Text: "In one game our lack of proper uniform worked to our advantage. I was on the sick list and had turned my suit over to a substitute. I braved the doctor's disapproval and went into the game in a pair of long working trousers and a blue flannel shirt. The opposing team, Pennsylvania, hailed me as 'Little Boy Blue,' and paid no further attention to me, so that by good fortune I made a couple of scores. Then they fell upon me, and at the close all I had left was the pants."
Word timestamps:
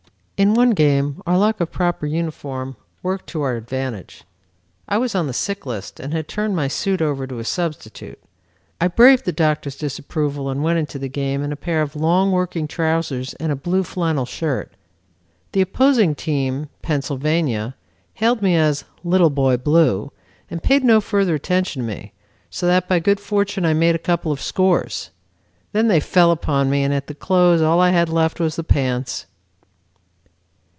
"In 0.41 0.55
one 0.55 0.71
game 0.71 1.21
our 1.27 1.37
lack 1.37 1.59
of 1.61 1.69
proper 1.71 2.07
uniform 2.07 2.75
worked 3.03 3.27
to 3.27 3.43
our 3.43 3.55
advantage. 3.55 4.23
I 4.89 4.97
was 4.97 5.13
on 5.13 5.27
the 5.27 5.33
sick 5.33 5.67
list 5.67 5.99
and 5.99 6.13
had 6.15 6.27
turned 6.27 6.55
my 6.55 6.67
suit 6.67 6.99
over 6.99 7.27
to 7.27 7.37
a 7.37 7.43
substitute. 7.43 8.17
I 8.81 8.87
braved 8.87 9.25
the 9.25 9.31
doctor's 9.33 9.75
disapproval 9.75 10.49
and 10.49 10.63
went 10.63 10.79
into 10.79 10.97
the 10.97 11.09
game 11.09 11.43
in 11.43 11.51
a 11.51 11.55
pair 11.55 11.83
of 11.83 11.95
long 11.95 12.31
working 12.31 12.67
trousers 12.67 13.35
and 13.35 13.51
a 13.51 13.55
blue 13.55 13.83
flannel 13.83 14.25
shirt. 14.25 14.71
The 15.51 15.61
opposing 15.61 16.15
team, 16.15 16.69
Pennsylvania, 16.81 17.75
hailed 18.15 18.41
me 18.41 18.55
as 18.55 18.83
'Little 19.03 19.29
Boy 19.29 19.57
Blue,' 19.57 20.11
and 20.49 20.63
paid 20.63 20.83
no 20.83 21.01
further 21.01 21.35
attention 21.35 21.83
to 21.83 21.87
me, 21.87 22.13
so 22.49 22.65
that 22.65 22.87
by 22.89 22.97
good 22.97 23.19
fortune 23.19 23.63
I 23.63 23.75
made 23.75 23.93
a 23.93 23.99
couple 23.99 24.31
of 24.31 24.41
scores. 24.41 25.11
Then 25.71 25.87
they 25.87 25.99
fell 25.99 26.31
upon 26.31 26.67
me, 26.71 26.81
and 26.83 26.95
at 26.95 27.05
the 27.05 27.13
close 27.13 27.61
all 27.61 27.79
I 27.79 27.91
had 27.91 28.09
left 28.09 28.39
was 28.39 28.55
the 28.55 28.63
pants." 28.63 29.27